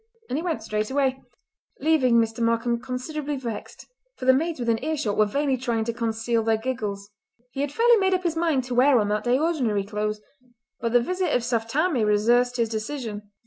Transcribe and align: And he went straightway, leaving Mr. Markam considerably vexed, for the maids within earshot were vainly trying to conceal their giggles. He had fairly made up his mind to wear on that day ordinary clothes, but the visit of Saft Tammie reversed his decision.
And 0.29 0.37
he 0.39 0.41
went 0.41 0.63
straightway, 0.63 1.21
leaving 1.79 2.15
Mr. 2.15 2.39
Markam 2.39 2.79
considerably 2.81 3.35
vexed, 3.35 3.85
for 4.17 4.25
the 4.25 4.33
maids 4.33 4.59
within 4.59 4.83
earshot 4.83 5.15
were 5.15 5.27
vainly 5.27 5.57
trying 5.57 5.83
to 5.83 5.93
conceal 5.93 6.41
their 6.41 6.57
giggles. 6.57 7.11
He 7.51 7.61
had 7.61 7.71
fairly 7.71 7.97
made 7.97 8.15
up 8.15 8.23
his 8.23 8.35
mind 8.35 8.63
to 8.63 8.73
wear 8.73 8.97
on 8.97 9.09
that 9.09 9.25
day 9.25 9.37
ordinary 9.37 9.83
clothes, 9.83 10.19
but 10.79 10.91
the 10.93 11.01
visit 11.01 11.35
of 11.35 11.43
Saft 11.43 11.69
Tammie 11.69 12.03
reversed 12.03 12.57
his 12.57 12.69
decision. 12.69 13.29